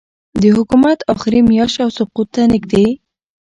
د 0.41 0.43
حکومت 0.57 0.99
آخري 1.13 1.39
میاشت 1.49 1.77
او 1.85 1.89
سقوط 1.97 2.27
ته 2.35 2.41
نږدې 2.53 2.85